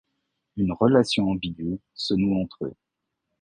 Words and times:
Une 0.57 0.71
relation 0.73 1.29
ambiguë 1.29 1.79
se 1.93 2.15
noue 2.15 2.41
entre 2.41 2.65
eux. 2.65 2.73